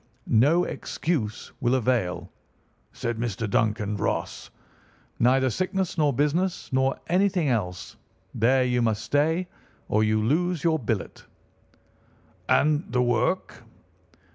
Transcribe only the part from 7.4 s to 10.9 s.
else. There you must stay, or you lose your